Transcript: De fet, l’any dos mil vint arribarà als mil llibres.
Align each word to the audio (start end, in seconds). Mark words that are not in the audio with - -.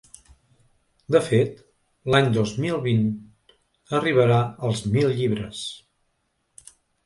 De 1.15 1.21
fet, 1.25 1.59
l’any 2.15 2.31
dos 2.39 2.55
mil 2.65 2.81
vint 2.87 3.05
arribarà 4.01 4.43
als 4.71 4.85
mil 4.99 5.17
llibres. 5.23 5.65